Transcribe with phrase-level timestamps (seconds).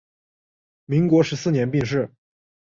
[0.85, 2.09] 民国十四年病逝。